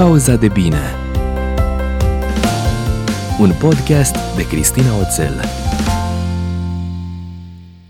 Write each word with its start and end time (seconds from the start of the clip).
Pauza 0.00 0.36
de 0.36 0.48
bine 0.48 0.78
Un 3.40 3.52
podcast 3.60 4.36
de 4.36 4.46
Cristina 4.46 4.98
Oțel 4.98 5.40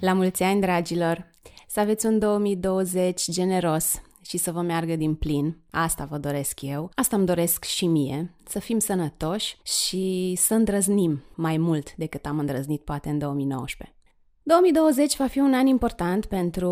La 0.00 0.12
mulți 0.12 0.42
ani, 0.42 0.60
dragilor! 0.60 1.30
Să 1.68 1.80
aveți 1.80 2.06
un 2.06 2.18
2020 2.18 3.30
generos 3.30 4.02
și 4.22 4.36
să 4.36 4.52
vă 4.52 4.60
meargă 4.60 4.96
din 4.96 5.14
plin. 5.14 5.56
Asta 5.70 6.06
vă 6.10 6.18
doresc 6.18 6.60
eu. 6.62 6.91
Asta 6.95 7.16
îmi 7.16 7.27
doresc 7.27 7.64
și 7.64 7.86
mie. 7.86 8.34
Să 8.46 8.58
fim 8.58 8.79
sănătoși 8.79 9.56
și 9.62 10.34
să 10.36 10.54
îndrăznim 10.54 11.24
mai 11.34 11.56
mult 11.56 11.95
decât 11.95 12.27
am 12.27 12.38
îndrăznit 12.38 12.80
poate 12.80 13.08
în 13.08 13.18
2019. 13.18 13.96
2020 14.42 15.16
va 15.16 15.27
fi 15.27 15.38
un 15.38 15.54
an 15.54 15.66
important 15.66 16.27
pentru 16.27 16.70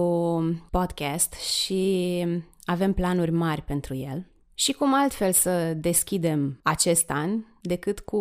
podcast 0.70 1.32
și 1.32 2.24
avem 2.64 2.92
planuri 2.92 3.30
mari 3.30 3.62
pentru 3.62 3.94
el. 3.94 4.26
Și 4.60 4.72
cum 4.72 4.94
altfel 4.94 5.32
să 5.32 5.74
deschidem 5.74 6.60
acest 6.62 7.10
an 7.10 7.44
decât 7.60 8.00
cu 8.00 8.16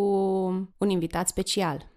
un 0.77 0.89
invitat 0.89 1.27
special. 1.27 1.89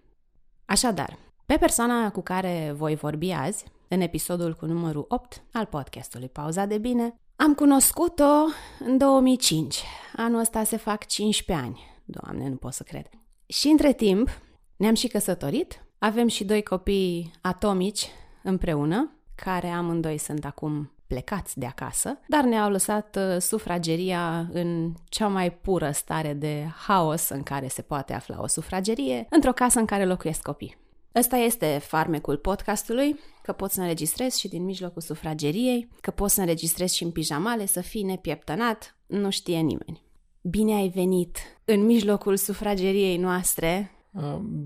Așadar, 0.65 1.17
pe 1.45 1.57
persoana 1.57 2.11
cu 2.11 2.21
care 2.21 2.73
voi 2.75 2.95
vorbi 2.95 3.31
azi, 3.31 3.65
în 3.87 4.01
episodul 4.01 4.53
cu 4.53 4.65
numărul 4.65 5.05
8 5.07 5.43
al 5.51 5.65
podcastului 5.65 6.29
Pauza 6.29 6.65
de 6.65 6.77
Bine, 6.77 7.15
am 7.35 7.53
cunoscut-o 7.53 8.45
în 8.79 8.97
2005. 8.97 9.83
Anul 10.15 10.39
ăsta 10.39 10.63
se 10.63 10.77
fac 10.77 11.05
15 11.05 11.65
ani. 11.65 11.79
Doamne, 12.05 12.49
nu 12.49 12.55
pot 12.55 12.73
să 12.73 12.83
cred. 12.83 13.09
Și 13.45 13.67
între 13.67 13.93
timp 13.93 14.29
ne-am 14.75 14.93
și 14.93 15.07
căsătorit, 15.07 15.85
avem 15.97 16.27
și 16.27 16.43
doi 16.43 16.63
copii 16.63 17.31
atomici 17.41 18.07
împreună, 18.43 19.11
care 19.35 19.67
amândoi 19.67 20.17
sunt 20.17 20.45
acum 20.45 20.91
plecați 21.11 21.59
de 21.59 21.65
acasă, 21.65 22.19
dar 22.27 22.43
ne-au 22.43 22.69
lăsat 22.69 23.17
uh, 23.19 23.41
sufrageria 23.41 24.49
în 24.51 24.93
cea 25.09 25.27
mai 25.27 25.51
pură 25.51 25.91
stare 25.91 26.33
de 26.33 26.67
haos 26.87 27.29
în 27.29 27.43
care 27.43 27.67
se 27.67 27.81
poate 27.81 28.13
afla 28.13 28.41
o 28.41 28.47
sufragerie, 28.47 29.27
într-o 29.29 29.51
casă 29.51 29.79
în 29.79 29.85
care 29.85 30.05
locuiesc 30.05 30.41
copii. 30.41 30.77
Ăsta 31.15 31.35
este 31.35 31.79
farmecul 31.83 32.37
podcastului, 32.37 33.19
că 33.41 33.51
poți 33.51 33.73
să 33.73 33.81
înregistrezi 33.81 34.39
și 34.39 34.47
din 34.47 34.63
mijlocul 34.63 35.01
sufrageriei, 35.01 35.89
că 36.01 36.11
poți 36.11 36.33
să 36.33 36.39
înregistrezi 36.39 36.95
și 36.95 37.03
în 37.03 37.11
pijamale, 37.11 37.65
să 37.65 37.81
fii 37.81 38.03
nepieptănat, 38.03 38.95
nu 39.05 39.29
știe 39.29 39.57
nimeni. 39.57 40.01
Bine 40.41 40.73
ai 40.73 40.87
venit 40.87 41.37
în 41.65 41.85
mijlocul 41.85 42.37
sufrageriei 42.37 43.17
noastre, 43.17 43.91
Uh, 43.91 44.00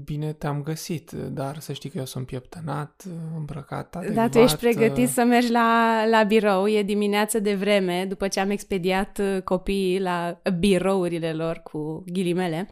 bine 0.03 0.33
te-am 0.33 0.63
găsit, 0.63 1.11
dar 1.11 1.59
să 1.59 1.73
știi 1.73 1.89
că 1.89 1.97
eu 1.97 2.05
sunt 2.05 2.25
pieptănat, 2.25 3.03
îmbrăcat 3.35 3.95
adecvat. 3.95 4.15
Dar 4.15 4.29
tu 4.29 4.37
ești 4.37 4.57
pregătit 4.57 5.09
să 5.09 5.23
mergi 5.23 5.51
la, 5.51 6.01
la 6.09 6.23
birou, 6.23 6.67
e 6.67 6.83
dimineață 6.83 7.39
de 7.39 7.55
vreme, 7.55 8.05
după 8.05 8.27
ce 8.27 8.39
am 8.39 8.49
expediat 8.49 9.17
uh, 9.17 9.41
copiii 9.41 10.01
la 10.01 10.41
birourile 10.59 11.33
lor 11.33 11.61
cu 11.63 12.03
ghilimele. 12.05 12.67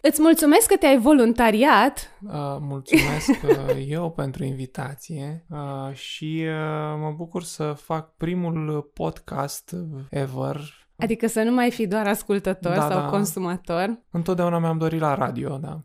Îți 0.00 0.20
mulțumesc 0.20 0.66
că 0.66 0.76
te-ai 0.76 0.98
voluntariat. 0.98 2.18
Uh, 2.22 2.56
mulțumesc 2.60 3.28
uh, 3.28 3.84
eu 3.88 4.10
pentru 4.10 4.44
invitație 4.44 5.44
uh, 5.50 5.94
și 5.94 6.44
uh, 6.46 6.98
mă 7.00 7.14
bucur 7.16 7.42
să 7.42 7.72
fac 7.72 8.16
primul 8.16 8.90
podcast 8.94 9.74
ever 10.10 10.83
Adică 11.04 11.26
să 11.26 11.42
nu 11.42 11.52
mai 11.52 11.70
fi 11.70 11.86
doar 11.86 12.06
ascultător 12.06 12.74
da, 12.74 12.80
sau 12.80 13.00
da. 13.00 13.06
consumator. 13.06 13.98
Întotdeauna 14.10 14.58
mi-am 14.58 14.78
dorit 14.78 15.00
la 15.00 15.14
radio, 15.14 15.56
da. 15.56 15.80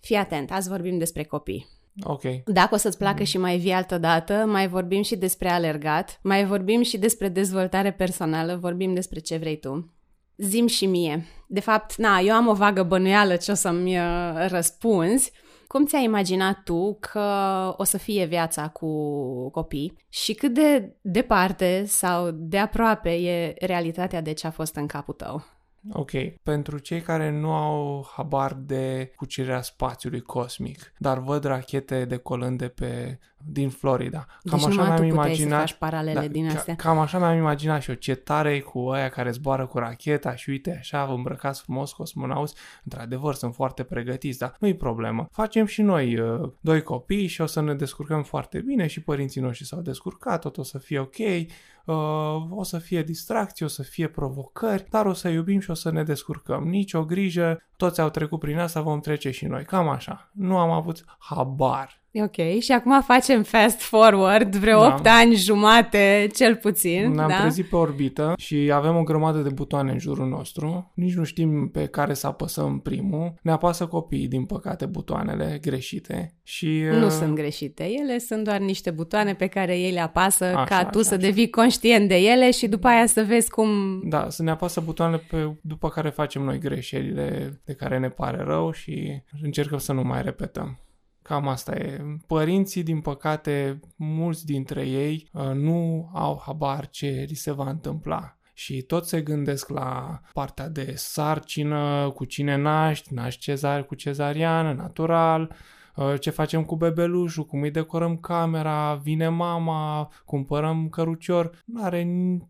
Fii 0.00 0.16
atent, 0.16 0.50
azi 0.50 0.68
vorbim 0.68 0.98
despre 0.98 1.24
copii. 1.24 1.66
Ok. 2.02 2.22
Dacă 2.44 2.74
o 2.74 2.78
să-ți 2.78 2.98
placă 2.98 3.18
mm. 3.18 3.24
și 3.24 3.38
mai 3.38 3.58
vii 3.58 3.72
altă 3.72 3.98
dată, 3.98 4.44
mai 4.46 4.68
vorbim 4.68 5.02
și 5.02 5.16
despre 5.16 5.48
alergat, 5.48 6.18
mai 6.22 6.44
vorbim 6.44 6.82
și 6.82 6.98
despre 6.98 7.28
dezvoltare 7.28 7.92
personală, 7.92 8.56
vorbim 8.60 8.94
despre 8.94 9.18
ce 9.20 9.36
vrei 9.36 9.58
tu. 9.58 9.94
Zim 10.36 10.66
și 10.66 10.86
mie. 10.86 11.26
De 11.48 11.60
fapt, 11.60 11.96
na, 11.96 12.18
eu 12.18 12.34
am 12.34 12.46
o 12.46 12.54
vagă 12.54 12.82
bănuială 12.82 13.36
ce 13.36 13.50
o 13.50 13.54
să-mi 13.54 13.98
uh, 13.98 14.46
răspunzi, 14.48 15.32
cum 15.72 15.86
ți-ai 15.86 16.04
imaginat 16.04 16.62
tu 16.62 16.96
că 17.00 17.20
o 17.76 17.84
să 17.84 17.98
fie 17.98 18.24
viața 18.24 18.68
cu 18.68 18.88
copii 19.50 19.96
și 20.08 20.34
cât 20.34 20.54
de 20.54 20.96
departe 21.00 21.84
sau 21.84 22.30
de 22.30 22.58
aproape 22.58 23.10
e 23.10 23.54
realitatea 23.58 24.20
de 24.20 24.32
ce 24.32 24.46
a 24.46 24.50
fost 24.50 24.74
în 24.74 24.86
capul 24.86 25.14
tău? 25.14 25.44
Ok, 25.92 26.10
pentru 26.42 26.78
cei 26.78 27.00
care 27.00 27.30
nu 27.30 27.52
au 27.52 28.10
habar 28.16 28.52
de 28.52 29.12
cucerirea 29.16 29.62
spațiului 29.62 30.20
cosmic, 30.20 30.92
dar 30.98 31.18
văd 31.18 31.44
rachete 31.44 32.04
decolând 32.04 32.58
de 32.58 32.68
pe 32.68 33.18
din 33.44 33.68
Florida. 33.68 34.26
Cam 34.42 34.58
deci 34.58 34.68
așa 34.68 34.82
mi-am 34.82 35.04
imaginat. 35.04 35.68
Să 35.68 35.74
paralele 35.78 36.20
da, 36.20 36.26
din 36.26 36.48
astea. 36.48 36.74
Cam 36.74 36.98
așa 36.98 37.18
mi-am 37.18 37.36
imaginat 37.36 37.82
și 37.82 37.90
o 37.90 37.94
ce 37.94 38.14
tare 38.14 38.60
cu 38.60 38.78
aia 38.78 39.08
care 39.08 39.30
zboară 39.30 39.66
cu 39.66 39.78
racheta 39.78 40.34
și 40.34 40.50
uite 40.50 40.76
așa 40.78 41.04
îmbrăcați 41.04 41.62
frumos 41.62 41.92
cosmonauți. 41.92 42.54
Într-adevăr 42.84 43.34
sunt 43.34 43.54
foarte 43.54 43.82
pregătiți, 43.82 44.38
dar 44.38 44.56
nu-i 44.58 44.74
problemă. 44.76 45.28
Facem 45.30 45.66
și 45.66 45.82
noi 45.82 46.18
uh, 46.18 46.52
doi 46.60 46.82
copii 46.82 47.26
și 47.26 47.40
o 47.40 47.46
să 47.46 47.60
ne 47.60 47.74
descurcăm 47.74 48.22
foarte 48.22 48.60
bine 48.60 48.86
și 48.86 49.02
părinții 49.02 49.40
noștri 49.40 49.66
s-au 49.66 49.80
descurcat, 49.80 50.40
tot 50.40 50.58
o 50.58 50.62
să 50.62 50.78
fie 50.78 50.98
ok. 50.98 51.16
Uh, 51.84 51.96
o 52.50 52.62
să 52.62 52.78
fie 52.78 53.02
distracții, 53.02 53.64
o 53.64 53.68
să 53.68 53.82
fie 53.82 54.08
provocări, 54.08 54.86
dar 54.90 55.06
o 55.06 55.12
să 55.12 55.28
iubim 55.28 55.60
și 55.60 55.70
o 55.70 55.74
să 55.74 55.90
ne 55.90 56.02
descurcăm. 56.02 56.68
Nici 56.68 56.92
o 56.92 57.04
grijă, 57.04 57.62
toți 57.76 58.00
au 58.00 58.10
trecut 58.10 58.38
prin 58.38 58.58
asta, 58.58 58.80
vom 58.80 59.00
trece 59.00 59.30
și 59.30 59.46
noi. 59.46 59.64
Cam 59.64 59.88
așa. 59.88 60.30
Nu 60.32 60.58
am 60.58 60.70
avut 60.70 61.04
habar 61.18 62.00
Ok, 62.12 62.60
și 62.60 62.72
acum 62.72 63.02
facem 63.02 63.42
fast 63.42 63.80
forward, 63.80 64.56
vreo 64.56 64.80
da. 64.80 64.94
8 64.94 65.06
ani 65.06 65.34
jumate, 65.34 66.28
cel 66.34 66.56
puțin. 66.56 67.10
Ne-am 67.10 67.28
da? 67.28 67.40
trezit 67.40 67.66
pe 67.66 67.76
orbită 67.76 68.34
și 68.36 68.70
avem 68.72 68.96
o 68.96 69.02
grămadă 69.02 69.38
de 69.38 69.48
butoane 69.48 69.92
în 69.92 69.98
jurul 69.98 70.28
nostru. 70.28 70.92
Nici 70.94 71.14
nu 71.14 71.24
știm 71.24 71.68
pe 71.68 71.86
care 71.86 72.14
să 72.14 72.26
apăsăm 72.26 72.80
primul. 72.80 73.34
Ne 73.42 73.50
apasă 73.50 73.86
copiii, 73.86 74.28
din 74.28 74.44
păcate, 74.44 74.86
butoanele 74.86 75.58
greșite. 75.60 76.34
Și, 76.42 76.82
nu 76.98 77.04
uh... 77.04 77.10
sunt 77.10 77.34
greșite, 77.34 77.88
ele 78.00 78.18
sunt 78.18 78.44
doar 78.44 78.58
niște 78.58 78.90
butoane 78.90 79.34
pe 79.34 79.46
care 79.46 79.78
ei 79.78 79.92
le 79.92 80.00
apasă 80.00 80.44
așa, 80.44 80.64
ca 80.64 80.84
tu 80.84 80.98
așa, 80.98 81.08
să 81.08 81.14
așa. 81.14 81.22
devii 81.22 81.50
conștient 81.50 82.08
de 82.08 82.16
ele 82.16 82.50
și 82.50 82.68
după 82.68 82.86
aia 82.86 83.06
să 83.06 83.22
vezi 83.22 83.50
cum... 83.50 84.00
Da, 84.08 84.26
să 84.28 84.42
ne 84.42 84.50
apasă 84.50 84.80
butoanele 84.80 85.22
pe, 85.30 85.52
după 85.62 85.88
care 85.88 86.08
facem 86.08 86.42
noi 86.42 86.58
greșelile 86.58 87.60
de 87.64 87.72
care 87.72 87.98
ne 87.98 88.08
pare 88.08 88.42
rău 88.42 88.72
și 88.72 89.22
încercăm 89.42 89.78
să 89.78 89.92
nu 89.92 90.02
mai 90.02 90.22
repetăm. 90.22 90.78
Cam 91.30 91.48
asta 91.48 91.74
e. 91.74 92.00
Părinții, 92.26 92.82
din 92.82 93.00
păcate, 93.00 93.80
mulți 93.96 94.46
dintre 94.46 94.86
ei 94.86 95.28
uh, 95.32 95.50
nu 95.54 96.10
au 96.14 96.42
habar 96.46 96.88
ce 96.88 97.24
li 97.28 97.34
se 97.34 97.52
va 97.52 97.70
întâmpla 97.70 98.36
și 98.52 98.82
tot 98.82 99.06
se 99.06 99.20
gândesc 99.20 99.68
la 99.68 100.20
partea 100.32 100.68
de 100.68 100.92
sarcină, 100.96 102.10
cu 102.14 102.24
cine 102.24 102.56
naști, 102.56 103.14
naști 103.14 103.40
cezar 103.40 103.86
cu 103.86 103.94
cezariană, 103.94 104.72
natural, 104.72 105.56
uh, 105.96 106.14
ce 106.20 106.30
facem 106.30 106.64
cu 106.64 106.76
bebelușul, 106.76 107.44
cum 107.44 107.62
îi 107.62 107.70
decorăm 107.70 108.16
camera, 108.16 108.94
vine 108.94 109.28
mama, 109.28 110.12
cumpărăm 110.24 110.88
cărucior, 110.88 111.62
nu 111.64 111.82
are 111.82 112.02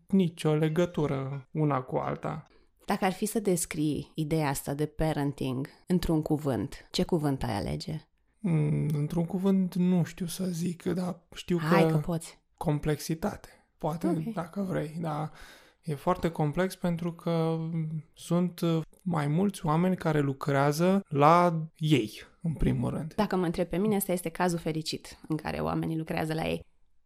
nicio 0.07 0.53
legătură 0.53 1.47
una 1.51 1.81
cu 1.81 1.95
alta. 1.95 2.47
Dacă 2.85 3.05
ar 3.05 3.11
fi 3.11 3.25
să 3.25 3.39
descrii 3.39 4.11
ideea 4.15 4.49
asta 4.49 4.73
de 4.73 4.85
parenting 4.85 5.67
într-un 5.87 6.21
cuvânt, 6.21 6.87
ce 6.91 7.03
cuvânt 7.03 7.43
ai 7.43 7.57
alege? 7.57 8.05
Mm, 8.43 8.89
într-un 8.93 9.25
cuvânt 9.25 9.75
nu 9.75 10.03
știu 10.03 10.25
să 10.25 10.45
zic, 10.45 10.83
dar 10.83 11.19
știu 11.35 11.59
Hai 11.59 11.85
că, 11.85 11.91
că 11.91 11.97
poți. 11.97 12.39
complexitate. 12.57 13.49
Poate, 13.77 14.07
okay. 14.07 14.31
dacă 14.35 14.61
vrei, 14.61 14.97
dar 14.99 15.31
e 15.83 15.95
foarte 15.95 16.29
complex 16.29 16.75
pentru 16.75 17.13
că 17.13 17.57
sunt 18.13 18.61
mai 19.01 19.27
mulți 19.27 19.65
oameni 19.65 19.95
care 19.95 20.19
lucrează 20.19 21.05
la 21.07 21.67
ei, 21.77 22.21
în 22.41 22.53
primul 22.53 22.89
rând. 22.89 23.13
Dacă 23.15 23.35
mă 23.35 23.45
întreb 23.45 23.67
pe 23.67 23.77
mine, 23.77 23.95
ăsta 23.95 24.11
este 24.11 24.29
cazul 24.29 24.59
fericit 24.59 25.19
în 25.27 25.35
care 25.35 25.59
oamenii 25.59 25.97
lucrează 25.97 26.33
la 26.33 26.47
ei. 26.47 26.65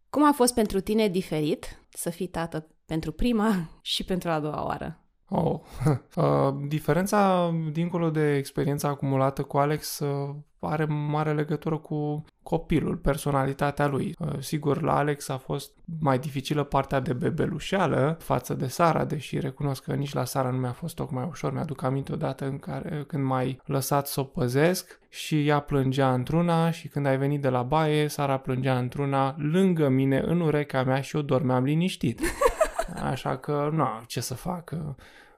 Cum 0.10 0.26
a 0.28 0.32
fost 0.32 0.54
pentru 0.54 0.80
tine 0.80 1.08
diferit 1.08 1.86
să 1.90 2.10
fii 2.10 2.28
tată 2.28 2.68
pentru 2.86 3.12
prima 3.12 3.70
și 3.82 4.04
pentru 4.04 4.30
a 4.30 4.40
doua 4.40 4.66
oară? 4.66 5.05
Oh. 5.30 5.60
Uh, 6.16 6.54
diferența, 6.68 7.52
dincolo 7.72 8.10
de 8.10 8.36
experiența 8.36 8.88
acumulată 8.88 9.42
cu 9.42 9.58
Alex, 9.58 10.00
uh, 10.00 10.36
are 10.60 10.86
mare 10.86 11.34
legătură 11.34 11.78
cu 11.78 12.24
copilul, 12.44 12.96
personalitatea 12.96 13.88
lui. 13.88 14.16
Uh, 14.20 14.40
sigur, 14.40 14.82
la 14.82 14.98
Alex 14.98 15.30
a 15.30 15.38
fost 15.38 15.72
mai 16.00 16.20
dificilă 16.20 16.64
partea 16.64 17.00
de 17.00 17.14
bebelușeală 17.14 18.18
față 18.20 18.54
de 18.54 18.68
Sara, 18.68 19.06
deși 19.06 19.40
recunosc 19.40 19.84
că 19.84 19.94
nici 19.94 20.14
la 20.14 20.26
Sara 20.26 20.50
nu 20.50 20.58
mi-a 20.58 20.72
fost 20.72 20.96
tocmai 20.96 21.28
ușor. 21.30 21.54
Mi-aduc 21.54 21.84
aminte 21.84 22.12
odată 22.12 22.46
în 22.46 22.60
care, 22.60 23.04
când 23.08 23.24
m-ai 23.24 23.62
lăsat 23.66 24.08
să 24.08 24.20
o 24.20 24.24
păzesc 24.24 25.00
și 25.10 25.48
ea 25.48 25.60
plângea 25.60 26.14
într-una 26.14 26.72
și 26.72 26.88
când 26.88 27.06
ai 27.06 27.18
venit 27.18 27.42
de 27.42 27.50
la 27.50 27.62
baie, 27.62 28.08
Sara 28.08 28.38
plângea 28.38 28.78
într-una 28.78 29.36
lângă 29.38 29.88
mine, 29.88 30.20
în 30.26 30.40
urechea 30.40 30.84
mea 30.84 31.02
și 31.02 31.16
eu 31.16 31.22
dormeam 31.22 31.64
liniștit. 31.64 32.22
Așa 33.12 33.38
că, 33.38 33.70
nu, 33.74 33.88
ce 34.08 34.22
să 34.22 34.34
fac? 34.34 34.72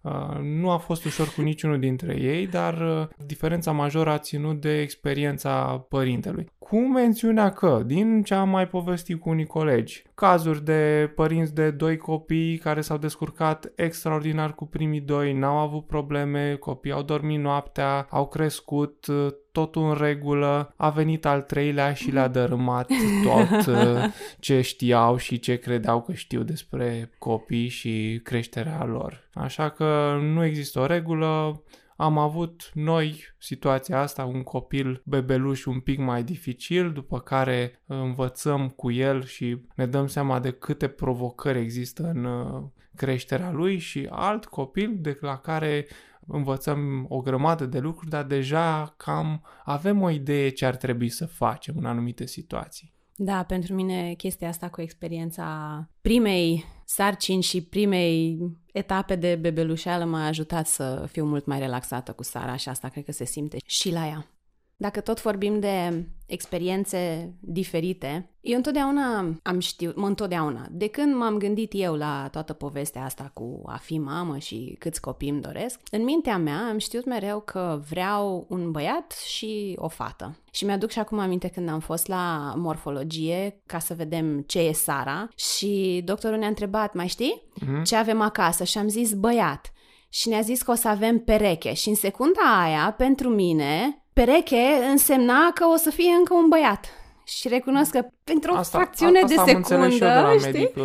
Uh, 0.07 0.39
nu 0.42 0.69
a 0.69 0.77
fost 0.77 1.06
ușor 1.06 1.33
cu 1.36 1.42
niciunul 1.42 1.80
dintre 1.80 2.18
ei, 2.19 2.48
dar 2.48 2.74
uh, 2.74 3.07
diferența 3.25 3.71
majoră 3.71 4.09
a 4.09 4.18
ținut 4.18 4.62
de 4.62 4.81
experiența 4.81 5.86
părintelui. 5.89 6.50
Cu 6.57 6.77
mențiunea 6.77 7.50
că, 7.50 7.81
din 7.86 8.24
ce 8.24 8.33
am 8.33 8.50
mai 8.50 8.68
povestit 8.68 9.19
cu 9.19 9.30
unii 9.30 9.45
colegi, 9.45 10.04
cazuri 10.15 10.63
de 10.63 11.12
părinți 11.15 11.54
de 11.54 11.71
doi 11.71 11.98
copii 11.98 12.57
care 12.57 12.81
s-au 12.81 12.98
descurcat 12.98 13.71
extraordinar 13.75 14.54
cu 14.54 14.65
primii 14.65 15.01
doi, 15.01 15.33
n-au 15.33 15.57
avut 15.57 15.86
probleme, 15.86 16.56
copiii 16.56 16.94
au 16.94 17.01
dormit 17.01 17.39
noaptea, 17.39 18.07
au 18.09 18.27
crescut, 18.27 19.06
uh, 19.07 19.27
totul 19.57 19.89
în 19.89 19.94
regulă, 19.94 20.74
a 20.75 20.89
venit 20.89 21.25
al 21.25 21.42
treilea 21.42 21.94
și 21.94 22.12
le-a 22.12 22.27
dărâmat 22.27 22.89
tot 23.24 23.75
ce 24.39 24.62
știau 24.62 25.18
și 25.18 25.39
ce 25.39 25.56
credeau 25.56 26.01
că 26.01 26.13
știu 26.13 26.44
despre 26.44 27.12
copii 27.18 27.68
și 27.68 28.19
creșterea 28.24 28.86
lor. 28.86 29.30
Așa 29.33 29.69
că 29.69 30.19
nu 30.21 30.44
există 30.44 30.80
o 30.80 30.86
regulă, 30.86 31.63
am 31.95 32.18
avut 32.18 32.71
noi 32.74 33.24
situația 33.38 34.00
asta, 34.00 34.25
un 34.25 34.44
copil 34.44 35.01
bebeluș 35.06 35.65
un 35.65 35.80
pic 35.80 36.00
mai 36.00 36.24
dificil, 36.24 36.92
după 36.92 37.19
care 37.19 37.81
învățăm 37.86 38.69
cu 38.69 38.92
el 38.92 39.24
și 39.25 39.62
ne 39.75 39.86
dăm 39.86 40.07
seama 40.07 40.39
de 40.39 40.51
câte 40.51 40.88
provocări 40.88 41.59
există 41.59 42.12
în 42.15 42.24
uh, 42.24 42.63
creșterea 42.95 43.51
lui 43.51 43.77
și 43.77 44.07
alt 44.09 44.45
copil 44.45 44.95
de 44.98 45.18
la 45.21 45.38
care 45.38 45.88
învățăm 46.27 47.06
o 47.09 47.21
grămadă 47.21 47.65
de 47.65 47.79
lucruri, 47.79 48.09
dar 48.09 48.24
deja 48.24 48.94
cam 48.97 49.44
avem 49.63 50.01
o 50.01 50.09
idee 50.09 50.50
ce 50.50 50.65
ar 50.65 50.75
trebui 50.75 51.09
să 51.09 51.25
facem 51.25 51.77
în 51.77 51.85
anumite 51.85 52.25
situații. 52.25 52.95
Da, 53.15 53.44
pentru 53.44 53.74
mine 53.74 54.13
chestia 54.13 54.47
asta 54.47 54.69
cu 54.69 54.81
experiența 54.81 55.89
primei 56.01 56.63
sarcini 56.85 57.41
și 57.41 57.62
primei 57.62 58.39
etape 58.74 59.15
de 59.15 59.35
bebelușeală 59.35 60.06
m-a 60.06 60.25
ajutat 60.25 60.68
să 60.68 61.07
fiu 61.12 61.25
mult 61.25 61.45
mai 61.45 61.59
relaxată 61.59 62.12
cu 62.12 62.24
Sara 62.24 62.56
și 62.56 62.69
asta 62.69 62.89
cred 62.89 63.03
că 63.03 63.12
se 63.12 63.25
simte 63.25 63.57
și 63.65 63.91
la 63.91 64.07
ea. 64.07 64.27
Dacă 64.75 65.00
tot 65.00 65.21
vorbim 65.21 65.59
de 65.59 66.07
experiențe 66.27 67.33
diferite, 67.39 68.29
eu 68.41 68.56
întotdeauna 68.56 69.35
am 69.44 69.59
știut, 69.59 69.95
mă 69.95 70.07
întotdeauna, 70.07 70.68
de 70.71 70.88
când 70.88 71.15
m-am 71.15 71.38
gândit 71.38 71.71
eu 71.75 71.95
la 71.95 72.27
toată 72.31 72.53
povestea 72.53 73.03
asta 73.03 73.31
cu 73.33 73.62
a 73.65 73.77
fi 73.77 73.97
mamă 73.97 74.38
și 74.38 74.75
câți 74.79 75.01
copii 75.01 75.29
îmi 75.29 75.41
doresc, 75.41 75.79
în 75.91 76.03
mintea 76.03 76.38
mea 76.38 76.68
am 76.69 76.77
știut 76.77 77.06
mereu 77.06 77.39
că 77.39 77.81
vreau 77.89 78.45
un 78.50 78.71
băiat 78.71 79.12
și 79.12 79.75
o 79.79 79.88
fată. 79.88 80.38
Și 80.51 80.65
mi-aduc 80.65 80.89
și 80.89 81.00
acum 81.00 81.19
aminte 81.19 81.47
când 81.47 81.69
am 81.69 81.79
fost 81.79 82.07
la 82.07 82.53
morfologie 82.56 83.62
ca 83.65 83.80
să 83.80 83.94
vedem 83.94 84.41
ce 84.41 84.59
e 84.59 84.71
Sara 84.71 85.27
și 85.35 86.01
doctorul 86.06 86.38
ne-a 86.38 86.47
întrebat, 86.47 86.94
mai 86.94 87.07
știi? 87.07 87.44
Mm-hmm. 87.62 87.83
Ce 87.83 87.95
avem 87.95 88.21
acasă? 88.21 88.63
Și 88.63 88.77
am 88.77 88.88
zis 88.88 89.13
băiat. 89.13 89.71
Și 90.09 90.30
ne-a 90.30 90.41
zis 90.41 90.62
că 90.62 90.71
o 90.71 90.75
să 90.75 90.88
avem 90.88 91.19
pereche. 91.19 91.73
Și 91.73 91.89
în 91.89 91.95
secunda 91.95 92.62
aia, 92.62 92.94
pentru 92.97 93.30
mine, 93.30 94.03
pereche 94.17 94.63
însemna 94.91 95.51
că 95.53 95.65
o 95.73 95.75
să 95.75 95.89
fie 95.89 96.11
încă 96.17 96.33
un 96.33 96.47
băiat. 96.49 96.85
Și 97.23 97.47
recunosc 97.47 97.91
că 97.91 98.05
pentru 98.23 98.53
o 98.53 98.57
asta, 98.57 98.77
fracțiune 98.77 99.19
a, 99.19 99.23
asta 99.23 99.43
de 99.43 99.51
secundă, 99.51 99.89
și 99.89 100.03
eu 100.03 100.07
de 100.07 100.13
la 100.13 100.33
știi? 100.37 100.51
medic, 100.51 100.75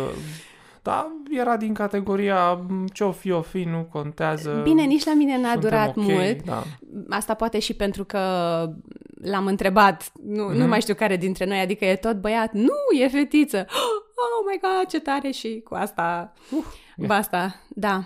da, 0.81 1.11
era 1.29 1.57
din 1.57 1.73
categoria 1.73 2.59
ce 2.93 3.03
o 3.03 3.11
fi, 3.11 3.31
o 3.31 3.41
fi, 3.41 3.63
nu 3.63 3.87
contează. 3.91 4.59
Bine, 4.63 4.83
nici 4.83 5.05
la 5.05 5.13
mine 5.13 5.37
n-a 5.37 5.55
durat 5.55 5.97
okay, 5.97 6.13
mult. 6.13 6.43
Da. 6.43 6.63
Asta 7.09 7.33
poate 7.33 7.59
și 7.59 7.73
pentru 7.73 8.03
că 8.03 8.19
l-am 9.21 9.45
întrebat, 9.45 10.11
nu, 10.23 10.43
mm-hmm. 10.43 10.53
nu 10.53 10.59
mhm. 10.59 10.69
mai 10.69 10.81
știu 10.81 10.93
care 10.93 11.17
dintre 11.17 11.45
noi, 11.45 11.59
adică 11.59 11.85
e 11.85 11.95
tot 11.95 12.21
băiat, 12.21 12.53
nu, 12.53 12.99
e 12.99 13.07
fetiță. 13.07 13.65
Oh 14.23 14.45
my 14.51 14.59
god, 14.61 14.89
ce 14.89 14.99
tare 14.99 15.31
și 15.31 15.61
cu 15.63 15.75
asta, 15.75 16.33
uh, 16.51 17.05
basta, 17.07 17.55
da. 17.67 18.03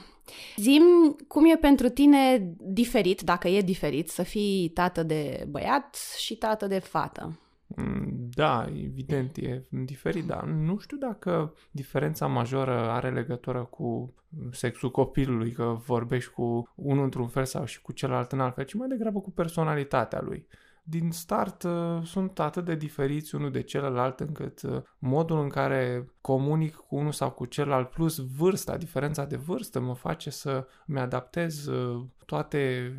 Zim 0.56 0.84
cum 1.28 1.46
e 1.46 1.56
pentru 1.56 1.90
tine 1.90 2.54
diferit, 2.58 3.22
dacă 3.22 3.48
e 3.48 3.62
diferit, 3.62 4.10
să 4.10 4.24
fii 4.24 4.70
tată 4.70 5.04
de 5.04 5.46
băiat 5.50 5.98
și 6.18 6.36
tată 6.36 6.68
de 6.68 6.80
fată. 6.80 7.40
Mm, 7.68 8.30
da, 8.34 8.68
evident, 8.70 9.38
e 9.38 9.64
diferit, 9.70 10.26
dar 10.26 10.44
nu 10.44 10.78
știu 10.78 10.98
dacă 10.98 11.54
diferența 11.72 12.28
majoră 12.28 12.90
are 12.90 13.12
legătură 13.12 13.64
cu 13.64 14.14
sexul 14.52 14.92
copilului, 14.92 15.52
că 15.52 15.78
vorbești 15.86 16.32
cu 16.32 16.74
unul 16.76 17.04
într-un 17.04 17.28
fel 17.28 17.46
sau 17.46 17.66
și 17.66 17.82
cu 17.82 17.92
celălalt 17.92 18.32
în 18.32 18.40
alt 18.40 18.56
fel, 18.56 18.66
ci 18.66 18.74
mai 18.74 18.88
degrabă 18.88 19.20
cu 19.20 19.32
personalitatea 19.32 20.22
lui 20.22 20.48
din 20.90 21.12
start 21.12 21.64
uh, 21.64 22.04
sunt 22.04 22.40
atât 22.40 22.66
de 22.66 22.76
diferiți 22.76 23.36
unul 23.36 23.52
de 23.52 23.62
celălalt 23.62 24.20
încât 24.20 24.62
uh, 24.62 24.82
modul 25.00 25.40
în 25.40 25.50
care 25.50 26.12
comunic 26.22 26.76
cu 26.76 26.96
unul 26.96 27.12
sau 27.12 27.32
cu 27.32 27.46
celălalt 27.46 27.90
plus 27.90 28.18
vârsta, 28.38 28.78
diferența 28.78 29.26
de 29.26 29.36
vârstă 29.36 29.80
mă 29.80 29.96
face 29.96 30.30
să 30.30 30.68
mi 30.86 31.00
adaptez 31.00 31.66
uh, 31.66 32.06
toate 32.26 32.94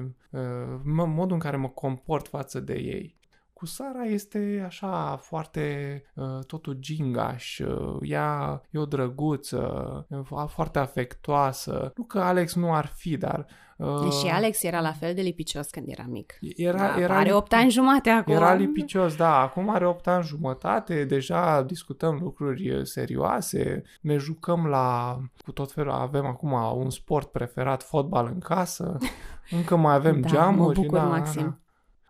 modul 0.95 1.33
în 1.33 1.39
care 1.39 1.57
mă 1.57 1.69
comport 1.69 2.29
față 2.29 2.61
de 2.61 2.75
ei. 2.75 3.18
Cu 3.59 3.67
Sara 3.67 4.05
este 4.05 4.63
așa 4.67 5.19
foarte 5.23 6.03
uh, 6.15 6.45
totul 6.47 6.77
gingaș, 6.81 7.59
uh, 7.59 7.97
ea 8.03 8.63
e 8.71 8.79
o 8.79 8.85
drăguță, 8.85 10.07
uh, 10.31 10.45
foarte 10.49 10.79
afectoasă. 10.79 11.93
Nu 11.97 12.05
că 12.05 12.19
Alex 12.19 12.55
nu 12.55 12.75
ar 12.75 12.87
fi, 12.87 13.17
dar 13.17 13.47
Uh, 13.79 14.13
și 14.13 14.27
Alex 14.27 14.63
era 14.63 14.81
la 14.81 14.93
fel 14.93 15.15
de 15.15 15.21
lipicios 15.21 15.71
când 15.71 15.89
era 15.89 16.05
mic. 16.09 16.39
Era, 16.57 16.79
da, 16.79 17.01
era 17.01 17.17
are 17.17 17.33
8 17.33 17.53
ani 17.53 17.71
jumate 17.71 18.11
acum. 18.11 18.35
Era 18.35 18.55
lipicios, 18.55 19.17
da. 19.17 19.41
Acum 19.41 19.69
are 19.69 19.87
8 19.87 20.07
ani 20.07 20.25
jumătate. 20.25 21.05
Deja 21.05 21.63
discutăm 21.63 22.19
lucruri 22.23 22.71
uh, 22.71 22.83
serioase. 22.83 23.83
Ne 24.01 24.17
jucăm 24.17 24.67
la... 24.67 25.19
Cu 25.45 25.53
tot 25.53 25.73
felul. 25.73 25.91
Avem 25.91 26.27
acum 26.27 26.53
un 26.53 26.91
sport 26.91 27.31
preferat, 27.31 27.83
fotbal 27.83 28.31
în 28.33 28.39
casă. 28.39 28.99
Încă 29.51 29.77
mai 29.77 29.95
avem 29.95 30.21
da, 30.21 30.29
geamuri. 30.29 30.77
Mă 30.77 30.83
bucur, 30.83 30.99
da, 30.99 31.05
Maxim. 31.05 31.43
Da. 31.43 31.59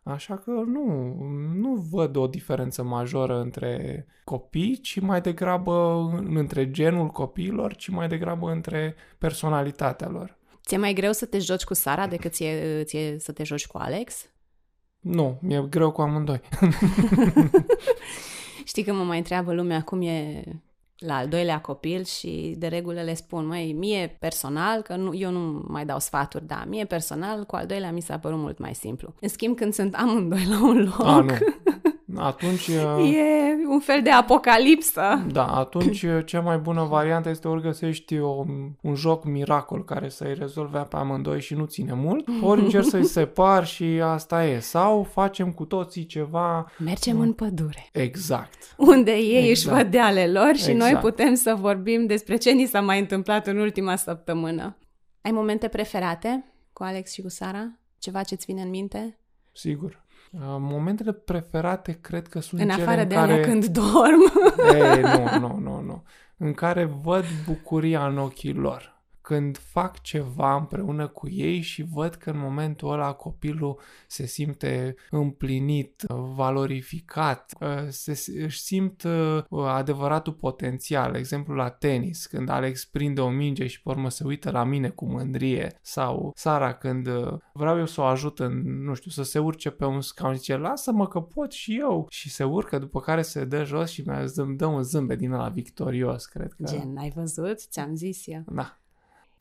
Așa 0.09 0.37
că 0.37 0.51
nu, 0.51 1.15
nu 1.55 1.87
văd 1.91 2.17
o 2.17 2.27
diferență 2.27 2.83
majoră 2.83 3.41
între 3.41 4.07
copii, 4.25 4.79
ci 4.81 5.01
mai 5.01 5.21
degrabă 5.21 6.09
între 6.25 6.71
genul 6.71 7.07
copiilor, 7.07 7.75
ci 7.77 7.89
mai 7.89 8.09
degrabă 8.09 8.51
între 8.51 8.95
personalitatea 9.19 10.09
lor. 10.09 10.37
Ți-e 10.67 10.77
mai 10.77 10.93
greu 10.93 11.13
să 11.13 11.27
te 11.27 11.39
joci 11.39 11.65
cu 11.65 11.75
Sara 11.75 12.07
decât 12.07 12.33
ție, 12.33 12.83
ție 12.85 13.19
să 13.19 13.33
te 13.33 13.45
joci 13.45 13.67
cu 13.67 13.79
Alex? 13.79 14.31
Nu, 15.01 15.39
mi-e 15.43 15.67
greu 15.71 15.91
cu 15.91 16.01
amândoi. 16.01 16.41
Știi 18.65 18.83
că 18.83 18.93
mă 18.93 19.03
mai 19.03 19.19
întreabă 19.19 19.53
lumea 19.53 19.83
cum 19.83 20.03
e 20.03 20.43
la 20.99 21.17
al 21.17 21.29
doilea 21.29 21.61
copil 21.61 22.05
și 22.05 22.55
de 22.59 22.67
regulă 22.67 23.03
le 23.03 23.15
spun, 23.15 23.47
mai 23.47 23.75
mie 23.79 24.17
personal, 24.19 24.83
că 24.83 24.97
nu, 24.97 25.15
eu 25.15 25.31
nu 25.31 25.65
mai 25.69 25.85
dau 25.85 25.99
sfaturi, 25.99 26.47
da, 26.47 26.65
mie 26.69 26.85
personal, 26.85 27.45
cu 27.45 27.57
al 27.57 27.67
doilea 27.67 27.93
mi 27.93 28.01
s-a 28.01 28.19
părut 28.19 28.39
mult 28.39 28.59
mai 28.59 28.75
simplu. 28.75 29.15
În 29.21 29.29
schimb, 29.29 29.57
când 29.57 29.73
sunt 29.73 29.95
amândoi 29.95 30.47
la 30.49 30.63
un 30.63 30.83
loc... 30.83 31.07
A, 31.07 31.21
nu. 31.21 31.35
Atunci... 32.17 32.67
E 32.69 33.67
un 33.69 33.81
fel 33.81 34.03
de 34.03 34.11
apocalipsă. 34.11 35.25
Da, 35.33 35.47
atunci 35.47 36.07
cea 36.25 36.41
mai 36.41 36.59
bună 36.59 36.85
variantă 36.85 37.29
este 37.29 37.49
ori 37.49 37.63
găsești 37.63 38.19
o, 38.19 38.45
un 38.81 38.95
joc 38.95 39.25
miracol 39.25 39.85
care 39.85 40.09
să-i 40.09 40.35
rezolve 40.35 40.79
pe 40.79 40.97
amândoi 40.97 41.41
și 41.41 41.55
nu 41.55 41.65
ține 41.65 41.93
mult, 41.95 42.29
ori 42.43 42.61
încerci 42.61 42.87
să-i 42.87 43.05
separ 43.19 43.67
și 43.67 43.85
asta 43.85 44.47
e. 44.47 44.59
Sau 44.59 45.03
facem 45.03 45.53
cu 45.53 45.65
toții 45.65 46.07
ceva... 46.07 46.71
Mergem 46.79 47.21
în 47.21 47.33
pădure. 47.33 47.89
Exact. 47.93 48.75
Unde 48.77 49.11
ei 49.11 49.49
exact. 49.49 49.51
își 49.51 49.69
văd 49.69 49.91
de 49.91 50.01
ale 50.01 50.27
lor 50.27 50.55
și 50.55 50.71
exact. 50.71 50.93
noi 50.93 51.01
putem 51.01 51.35
să 51.35 51.57
vorbim 51.59 52.07
despre 52.07 52.37
ce 52.37 52.51
ni 52.51 52.67
s-a 52.67 52.81
mai 52.81 52.99
întâmplat 52.99 53.47
în 53.47 53.59
ultima 53.59 53.97
săptămână. 53.97 54.77
Ai 55.23 55.31
momente 55.31 55.69
preferate 55.69 56.45
cu 56.73 56.83
Alex 56.83 57.13
și 57.13 57.23
cu 57.23 57.29
Sara? 57.29 57.79
Ceva 57.99 58.23
ce-ți 58.23 58.47
vine 58.47 58.63
în 58.63 58.71
minte? 58.71 59.19
Sigur. 59.53 60.07
Uh, 60.31 60.41
momentele 60.59 61.13
preferate 61.13 61.99
cred 62.01 62.29
că 62.29 62.41
sunt 62.41 62.61
în 62.61 62.69
cele 62.69 62.83
afară 62.83 63.01
în 63.01 63.09
de 63.09 63.15
care... 63.15 63.33
alea 63.33 63.45
când 63.45 63.67
dorm. 63.67 64.33
Ei, 64.75 65.01
nu, 65.01 65.39
nu, 65.39 65.59
nu, 65.59 65.81
nu. 65.81 66.03
În 66.37 66.55
care 66.55 66.85
văd 66.85 67.25
bucuria 67.47 68.07
în 68.07 68.19
ochii 68.19 68.53
lor 68.53 68.98
când 69.29 69.59
fac 69.59 70.01
ceva 70.01 70.57
împreună 70.57 71.09
cu 71.09 71.29
ei 71.29 71.61
și 71.61 71.83
văd 71.83 72.15
că 72.15 72.31
în 72.31 72.39
momentul 72.39 72.93
ăla 72.93 73.13
copilul 73.13 73.81
se 74.07 74.27
simte 74.27 74.95
împlinit, 75.11 76.03
valorificat, 76.35 77.53
se, 77.89 78.43
își 78.45 78.61
simt 78.61 79.03
uh, 79.03 79.45
adevăratul 79.67 80.33
potențial. 80.33 81.15
Exemplu 81.15 81.55
la 81.55 81.71
tenis, 81.71 82.27
când 82.27 82.49
Alex 82.49 82.85
prinde 82.85 83.21
o 83.21 83.29
minge 83.29 83.67
și 83.67 83.83
pe 83.83 83.89
urmă 83.89 84.11
se 84.11 84.25
uită 84.25 84.51
la 84.51 84.65
mine 84.65 84.89
cu 84.89 85.05
mândrie 85.05 85.79
sau 85.83 86.33
Sara 86.35 86.75
când 86.75 87.07
uh, 87.07 87.39
vreau 87.53 87.79
eu 87.79 87.87
să 87.87 88.01
o 88.01 88.05
ajut 88.05 88.39
în, 88.39 88.83
nu 88.85 88.95
știu, 88.95 89.11
să 89.11 89.23
se 89.23 89.39
urce 89.39 89.71
pe 89.71 89.85
un 89.85 90.01
scaun 90.01 90.33
și 90.33 90.39
zice 90.39 90.57
lasă-mă 90.57 91.09
că 91.09 91.21
pot 91.21 91.53
și 91.53 91.79
eu 91.79 92.07
și 92.11 92.31
se 92.31 92.45
urcă 92.45 92.79
după 92.79 93.01
care 93.01 93.23
se 93.23 93.45
dă 93.45 93.65
jos 93.65 93.91
și 93.91 94.05
mi 94.47 94.57
dă 94.57 94.67
un 94.67 94.83
zâmbet 94.83 95.19
din 95.19 95.33
ăla 95.33 95.49
victorios, 95.49 96.27
cred 96.27 96.53
că. 96.53 96.65
Gen, 96.65 96.97
ai 96.97 97.11
văzut? 97.15 97.59
Ți-am 97.59 97.95
zis 97.95 98.27
eu. 98.27 98.43
Da. 98.47 98.79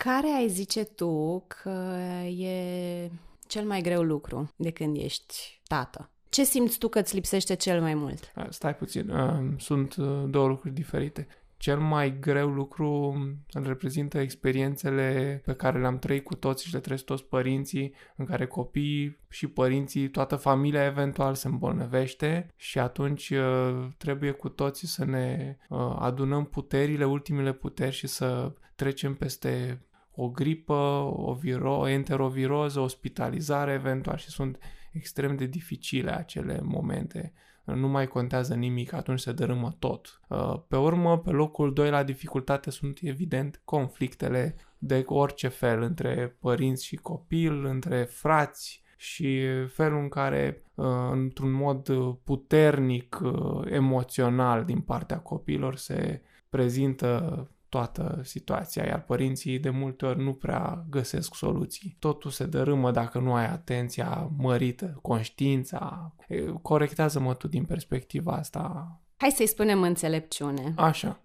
Care 0.03 0.27
ai 0.27 0.47
zice 0.47 0.83
tu 0.83 1.45
că 1.47 1.93
e 2.37 3.09
cel 3.47 3.65
mai 3.65 3.81
greu 3.81 4.01
lucru 4.01 4.53
de 4.55 4.71
când 4.71 4.97
ești 4.97 5.61
tată? 5.63 6.09
Ce 6.29 6.43
simți 6.43 6.77
tu 6.77 6.87
că 6.87 6.99
îți 6.99 7.15
lipsește 7.15 7.55
cel 7.55 7.81
mai 7.81 7.93
mult? 7.93 8.31
Stai 8.49 8.75
puțin, 8.75 9.11
sunt 9.57 9.95
uh, 9.95 10.23
două 10.29 10.47
lucruri 10.47 10.73
diferite. 10.73 11.27
cel 11.57 11.79
mai 11.79 12.19
greu 12.19 12.49
lucru 12.49 13.13
îl 13.51 13.63
reprezintă 13.63 14.19
experiențele 14.19 15.41
pe 15.45 15.53
care 15.53 15.79
le-am 15.79 15.99
trăit 15.99 16.23
cu 16.23 16.35
toți 16.35 16.65
și 16.65 16.73
le 16.73 16.79
trăiesc 16.79 17.05
toți 17.05 17.23
părinții, 17.23 17.93
în 18.15 18.25
care 18.25 18.47
copiii 18.47 19.17
și 19.29 19.47
părinții, 19.47 20.09
toată 20.09 20.35
familia 20.35 20.85
eventual 20.85 21.35
se 21.35 21.47
îmbolnăvește 21.47 22.53
și 22.55 22.79
atunci 22.79 23.29
uh, 23.29 23.87
trebuie 23.97 24.31
cu 24.31 24.49
toții 24.49 24.87
să 24.87 25.05
ne 25.05 25.57
uh, 25.69 25.95
adunăm 25.99 26.45
puterile, 26.45 27.05
ultimele 27.05 27.53
puteri 27.53 27.95
și 27.95 28.07
să 28.07 28.51
trecem 28.75 29.15
peste 29.15 29.81
o 30.19 30.29
gripă, 30.29 30.73
o, 31.15 31.33
viro, 31.33 31.79
o 31.79 31.87
enteroviroză, 31.87 32.79
ospitalizare 32.79 33.71
eventual 33.71 34.17
și 34.17 34.29
sunt 34.29 34.57
extrem 34.91 35.35
de 35.35 35.45
dificile 35.45 36.11
acele 36.11 36.59
momente 36.63 37.33
nu 37.75 37.87
mai 37.87 38.07
contează 38.07 38.53
nimic, 38.53 38.93
atunci 38.93 39.19
se 39.19 39.31
dărâmă 39.31 39.75
tot. 39.79 40.21
Uh, 40.27 40.55
pe 40.67 40.77
urmă, 40.77 41.17
pe 41.17 41.29
locul 41.29 41.73
2 41.73 41.89
la 41.89 42.03
dificultate 42.03 42.69
sunt 42.69 42.99
evident 43.01 43.61
conflictele 43.65 44.55
de 44.77 45.03
orice 45.07 45.47
fel 45.47 45.81
între 45.81 46.37
părinți 46.39 46.85
și 46.85 46.95
copil, 46.95 47.65
între 47.65 48.03
frați 48.03 48.83
și 48.97 49.41
felul 49.67 49.99
în 49.99 50.09
care, 50.09 50.61
uh, 50.75 50.85
într-un 51.11 51.51
mod 51.51 51.89
puternic, 52.23 53.19
uh, 53.23 53.61
emoțional 53.71 54.65
din 54.65 54.79
partea 54.79 55.19
copilor 55.19 55.75
se 55.75 56.21
prezintă 56.49 57.51
toată 57.69 58.21
situația, 58.23 58.85
iar 58.85 59.03
părinții 59.03 59.59
de 59.59 59.69
multe 59.69 60.05
ori 60.05 60.23
nu 60.23 60.33
prea 60.33 60.85
găsesc 60.89 61.35
soluții. 61.35 61.95
Totul 61.99 62.31
se 62.31 62.45
dărâmă 62.45 62.91
dacă 62.91 63.19
nu 63.19 63.33
ai 63.33 63.45
atenția 63.45 64.31
mărită, 64.37 64.99
conștiința. 65.01 66.15
Corectează-mă 66.61 67.33
tu 67.33 67.47
din 67.47 67.65
perspectiva 67.65 68.31
asta. 68.31 68.91
Hai 69.17 69.31
să-i 69.31 69.47
spunem 69.47 69.81
înțelepciune. 69.81 70.73
Așa. 70.75 71.21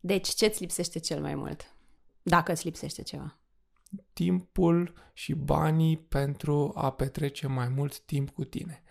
Deci, 0.00 0.28
ce-ți 0.28 0.60
lipsește 0.60 0.98
cel 0.98 1.20
mai 1.20 1.34
mult? 1.34 1.76
Dacă 2.22 2.52
îți 2.52 2.64
lipsește 2.64 3.02
ceva. 3.02 3.38
Timpul 4.12 4.92
și 5.12 5.34
banii 5.34 5.98
pentru 5.98 6.72
a 6.74 6.90
petrece 6.90 7.46
mai 7.46 7.68
mult 7.68 8.00
timp 8.00 8.30
cu 8.30 8.44
tine. 8.44 8.82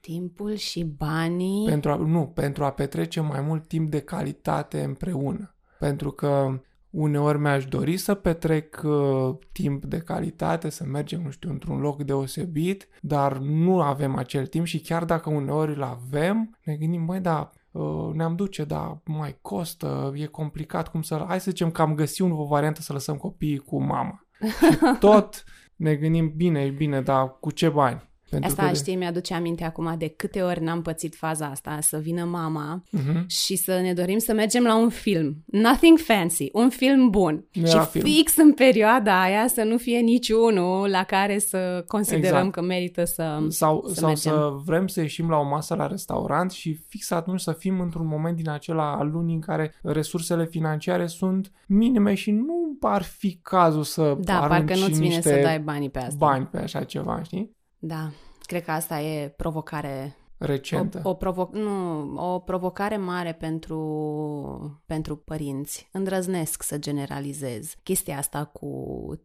Timpul 0.00 0.54
și 0.54 0.84
banii? 0.84 1.68
Pentru 1.68 1.90
a, 1.90 1.96
nu, 1.96 2.26
pentru 2.26 2.64
a 2.64 2.72
petrece 2.72 3.20
mai 3.20 3.40
mult 3.40 3.66
timp 3.66 3.90
de 3.90 4.00
calitate 4.00 4.82
împreună 4.82 5.57
pentru 5.78 6.10
că 6.10 6.60
uneori 6.90 7.38
mi-aș 7.38 7.64
dori 7.64 7.96
să 7.96 8.14
petrec 8.14 8.82
uh, 8.84 9.36
timp 9.52 9.84
de 9.84 9.98
calitate, 9.98 10.70
să 10.70 10.84
mergem, 10.84 11.22
nu 11.22 11.30
știu, 11.30 11.50
într-un 11.50 11.80
loc 11.80 12.02
deosebit, 12.02 12.88
dar 13.00 13.38
nu 13.38 13.80
avem 13.80 14.16
acel 14.16 14.46
timp 14.46 14.66
și 14.66 14.80
chiar 14.80 15.04
dacă 15.04 15.30
uneori 15.30 15.74
îl 15.74 15.82
avem, 15.82 16.58
ne 16.64 16.76
gândim, 16.76 17.04
băi, 17.04 17.20
da, 17.20 17.50
uh, 17.70 18.10
ne-am 18.14 18.36
duce, 18.36 18.64
dar 18.64 19.00
mai 19.04 19.38
costă, 19.42 20.12
e 20.14 20.26
complicat 20.26 20.88
cum 20.88 21.02
să... 21.02 21.24
Hai 21.28 21.40
să 21.40 21.50
zicem 21.50 21.70
că 21.70 21.82
am 21.82 21.94
găsit 21.94 22.30
o 22.30 22.44
variantă 22.44 22.80
să 22.80 22.92
lăsăm 22.92 23.16
copiii 23.16 23.58
cu 23.58 23.82
mama. 23.82 24.26
și 24.40 24.78
tot 25.00 25.44
ne 25.76 25.94
gândim, 25.94 26.32
bine, 26.36 26.60
e 26.60 26.70
bine, 26.70 27.00
dar 27.00 27.36
cu 27.40 27.50
ce 27.50 27.68
bani? 27.68 28.07
Pentru 28.30 28.48
asta, 28.48 28.68
că 28.68 28.74
știi, 28.74 28.96
mi-aduce 28.96 29.34
aminte 29.34 29.64
acum 29.64 29.94
de 29.98 30.08
câte 30.08 30.42
ori 30.42 30.62
n-am 30.62 30.82
pățit 30.82 31.14
faza 31.14 31.46
asta, 31.46 31.78
să 31.80 31.98
vină 31.98 32.24
mama 32.24 32.82
uh-huh. 32.96 33.26
și 33.26 33.56
să 33.56 33.80
ne 33.80 33.92
dorim 33.92 34.18
să 34.18 34.32
mergem 34.32 34.62
la 34.62 34.76
un 34.76 34.88
film. 34.88 35.36
Nothing 35.46 35.98
fancy, 35.98 36.48
un 36.52 36.68
film 36.68 37.10
bun. 37.10 37.44
Nu 37.52 37.66
și 37.66 37.86
film. 37.90 38.04
fix 38.04 38.36
în 38.36 38.52
perioada 38.52 39.22
aia 39.22 39.46
să 39.46 39.62
nu 39.62 39.76
fie 39.76 39.98
niciunul 39.98 40.88
la 40.90 41.02
care 41.02 41.38
să 41.38 41.84
considerăm 41.86 42.36
exact. 42.36 42.52
că 42.52 42.62
merită 42.62 43.04
să 43.04 43.46
Sau, 43.48 43.84
să, 43.86 43.94
sau 43.94 44.08
mergem. 44.08 44.32
să 44.32 44.50
vrem 44.64 44.86
să 44.86 45.00
ieșim 45.00 45.28
la 45.28 45.36
o 45.36 45.48
masă 45.48 45.74
la 45.74 45.86
restaurant 45.86 46.50
și 46.50 46.74
fix 46.88 47.10
atunci 47.10 47.40
să 47.40 47.52
fim 47.52 47.80
într-un 47.80 48.06
moment 48.06 48.36
din 48.36 48.48
acela 48.48 48.96
al 48.96 49.10
lunii 49.10 49.34
în 49.34 49.40
care 49.40 49.74
resursele 49.82 50.46
financiare 50.46 51.06
sunt 51.06 51.52
minime 51.66 52.14
și 52.14 52.30
nu 52.30 52.76
ar 52.80 53.02
fi 53.02 53.38
cazul 53.42 53.82
să 53.82 54.16
Da, 54.20 54.38
parcă 54.38 54.74
nu-ți 54.74 55.00
vine 55.00 55.20
să 55.20 55.40
dai 55.42 55.60
banii 55.60 55.90
pe 55.90 55.98
asta. 55.98 56.14
Bani 56.18 56.46
pe 56.46 56.58
așa 56.58 56.84
ceva, 56.84 57.22
știi? 57.22 57.56
Da, 57.78 58.10
cred 58.40 58.64
că 58.64 58.70
asta 58.70 59.00
e 59.00 59.28
provocare 59.28 60.16
recentă. 60.38 61.00
O, 61.02 61.08
o, 61.08 61.14
provo- 61.14 61.52
nu, 61.52 62.34
o 62.34 62.38
provocare 62.38 62.96
mare 62.96 63.32
pentru, 63.32 64.82
pentru 64.86 65.16
părinți. 65.16 65.88
Îndrăznesc 65.92 66.62
să 66.62 66.78
generalizez 66.78 67.74
chestia 67.82 68.18
asta 68.18 68.44
cu 68.44 68.70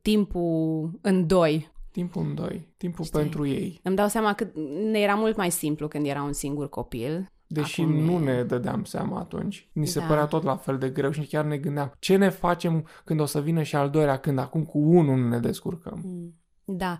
timpul 0.02 0.92
în 1.02 1.28
doi. 1.28 1.72
Timpul 1.92 2.22
în 2.22 2.36
doi, 2.36 2.74
timpul 2.78 3.06
Știi? 3.06 3.20
pentru 3.20 3.48
ei. 3.48 3.80
Îmi 3.84 3.96
dau 3.96 4.08
seama 4.08 4.34
că 4.34 4.48
ne 4.92 5.00
era 5.00 5.16
mult 5.16 5.38
mai 5.38 5.52
simplu 5.52 5.88
când 5.88 6.06
era 6.06 6.24
un 6.24 6.34
singur 6.34 6.70
copil. 6.70 7.32
Deși 7.48 7.82
Acum 7.82 7.96
nu 7.96 8.12
e... 8.12 8.20
ne 8.20 8.44
dădeam 8.44 8.84
seama 8.84 9.20
atunci. 9.20 9.70
Ni 9.74 9.86
se 9.86 10.00
da. 10.00 10.06
părea 10.06 10.26
tot 10.26 10.44
la 10.44 10.56
fel 10.56 10.78
de 10.78 10.90
greu 10.90 11.12
și 11.12 11.26
chiar 11.26 11.46
ne 11.46 11.58
gândeam 11.58 11.94
ce 12.00 12.16
ne 12.16 12.30
facem 12.30 12.88
când 13.04 13.20
o 13.20 13.26
să 13.26 13.42
vină 13.42 13.64
și 13.64 13.76
al 13.76 13.90
doilea, 13.90 14.18
când 14.18 14.40
acum 14.40 14.64
cu 14.64 14.78
unul 14.78 15.18
nu 15.18 15.28
ne 15.28 15.40
descurcăm. 15.40 16.02
Mm. 16.04 16.34
Da. 16.66 16.98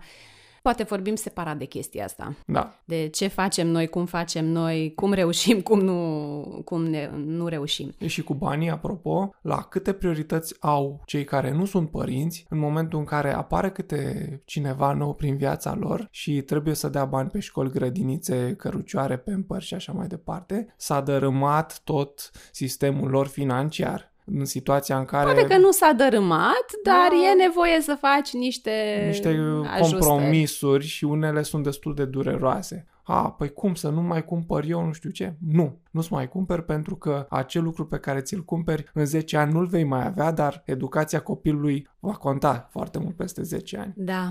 Poate 0.64 0.82
vorbim 0.82 1.14
separat 1.14 1.56
de 1.56 1.64
chestia 1.64 2.04
asta. 2.04 2.36
Da. 2.46 2.74
De 2.84 3.08
ce 3.08 3.26
facem 3.26 3.66
noi, 3.66 3.86
cum 3.86 4.06
facem 4.06 4.44
noi, 4.44 4.92
cum 4.94 5.12
reușim, 5.12 5.60
cum 5.60 5.80
nu, 5.80 6.62
cum 6.64 6.84
ne, 6.84 7.10
nu 7.14 7.48
reușim. 7.48 7.94
Și 8.06 8.22
cu 8.22 8.34
banii, 8.34 8.70
apropo, 8.70 9.30
la 9.42 9.62
câte 9.62 9.92
priorități 9.92 10.56
au 10.60 11.02
cei 11.04 11.24
care 11.24 11.52
nu 11.52 11.64
sunt 11.64 11.90
părinți 11.90 12.46
în 12.48 12.58
momentul 12.58 12.98
în 12.98 13.04
care 13.04 13.34
apare 13.34 13.70
câte 13.70 14.42
cineva 14.44 14.92
nou 14.92 15.14
prin 15.14 15.36
viața 15.36 15.74
lor 15.74 16.08
și 16.10 16.42
trebuie 16.42 16.74
să 16.74 16.88
dea 16.88 17.04
bani 17.04 17.30
pe 17.30 17.38
școli, 17.38 17.70
grădinițe, 17.70 18.54
cărucioare, 18.58 19.16
pe 19.16 19.44
și 19.58 19.74
așa 19.74 19.92
mai 19.92 20.06
departe, 20.06 20.74
s-a 20.76 21.00
dărâmat 21.00 21.80
tot 21.84 22.30
sistemul 22.52 23.10
lor 23.10 23.26
financiar 23.26 24.13
în 24.24 24.44
situația 24.44 24.98
în 24.98 25.04
care... 25.04 25.24
Poate 25.32 25.46
că 25.46 25.58
nu 25.58 25.70
s-a 25.70 25.92
dărâmat, 25.96 26.66
dar 26.84 27.08
da. 27.10 27.16
e 27.30 27.46
nevoie 27.46 27.80
să 27.80 27.96
faci 28.00 28.32
niște 28.32 29.04
Niște 29.06 29.28
ajustări. 29.74 30.04
compromisuri 30.04 30.86
și 30.86 31.04
unele 31.04 31.42
sunt 31.42 31.64
destul 31.64 31.94
de 31.94 32.04
dureroase. 32.04 32.86
A, 33.06 33.30
păi 33.30 33.52
cum 33.52 33.74
să 33.74 33.88
nu 33.88 34.00
mai 34.02 34.24
cumpăr 34.24 34.64
eu 34.66 34.84
nu 34.84 34.92
știu 34.92 35.10
ce? 35.10 35.34
Nu, 35.50 35.78
nu-ți 35.90 36.12
mai 36.12 36.28
cumperi 36.28 36.64
pentru 36.64 36.96
că 36.96 37.26
acel 37.30 37.62
lucru 37.62 37.86
pe 37.86 37.98
care 37.98 38.20
ți-l 38.20 38.44
cumperi 38.44 38.90
în 38.94 39.04
10 39.04 39.36
ani 39.36 39.52
nu-l 39.52 39.66
vei 39.66 39.84
mai 39.84 40.06
avea, 40.06 40.30
dar 40.30 40.62
educația 40.66 41.20
copilului 41.20 41.88
va 41.98 42.12
conta 42.12 42.68
foarte 42.70 42.98
mult 42.98 43.16
peste 43.16 43.42
10 43.42 43.78
ani. 43.78 43.92
Da, 43.96 44.30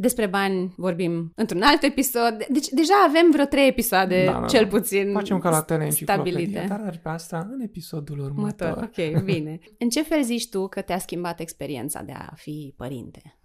despre 0.00 0.26
bani 0.26 0.74
vorbim 0.76 1.32
într-un 1.34 1.62
alt 1.62 1.82
episod. 1.82 2.46
Deci 2.48 2.68
deja 2.68 2.92
avem 3.08 3.30
vreo 3.30 3.44
trei 3.44 3.68
episoade, 3.68 4.24
da, 4.24 4.40
da, 4.40 4.46
cel 4.46 4.62
da. 4.62 4.68
puțin 4.68 5.12
Facem 5.12 5.38
ca 5.38 5.50
la 5.50 5.64
stabilite. 5.90 6.66
dar 6.68 7.00
pe 7.02 7.08
asta 7.08 7.48
în 7.50 7.60
episodul 7.60 8.18
următor. 8.18 8.70
următor. 8.70 9.14
Ok, 9.16 9.22
bine. 9.34 9.58
în 9.78 9.88
ce 9.88 10.02
fel 10.02 10.22
zici 10.22 10.48
tu 10.48 10.68
că 10.68 10.80
te-a 10.80 10.98
schimbat 10.98 11.40
experiența 11.40 12.02
de 12.02 12.12
a 12.12 12.32
fi 12.34 12.74
părinte? 12.76 13.38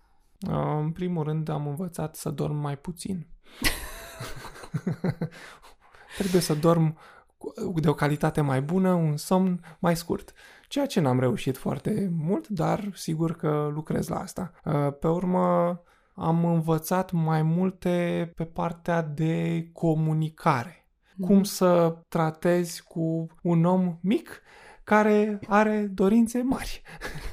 În 0.81 0.91
primul 0.91 1.23
rând 1.23 1.49
am 1.49 1.67
învățat 1.67 2.15
să 2.15 2.29
dorm 2.29 2.55
mai 2.55 2.77
puțin. 2.77 3.27
Trebuie 6.17 6.41
să 6.41 6.53
dorm 6.53 6.97
de 7.75 7.89
o 7.89 7.93
calitate 7.93 8.41
mai 8.41 8.61
bună, 8.61 8.91
un 8.91 9.17
somn 9.17 9.63
mai 9.79 9.95
scurt. 9.95 10.33
Ceea 10.67 10.85
ce 10.85 10.99
n-am 10.99 11.19
reușit 11.19 11.57
foarte 11.57 12.11
mult, 12.17 12.47
dar 12.47 12.89
sigur 12.93 13.35
că 13.35 13.69
lucrez 13.73 14.07
la 14.07 14.19
asta. 14.19 14.51
Pe 14.99 15.07
urmă, 15.07 15.81
am 16.13 16.45
învățat 16.45 17.11
mai 17.11 17.41
multe 17.41 18.31
pe 18.35 18.45
partea 18.45 19.01
de 19.01 19.69
comunicare. 19.73 20.87
Mm. 21.15 21.27
Cum 21.27 21.43
să 21.43 21.97
tratezi 22.07 22.83
cu 22.83 23.27
un 23.41 23.65
om 23.65 23.97
mic 24.01 24.41
care 24.83 25.39
are 25.47 25.81
dorințe 25.93 26.41
mari. 26.41 26.81